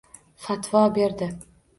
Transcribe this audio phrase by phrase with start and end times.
[0.45, 1.29] Fatvo berdi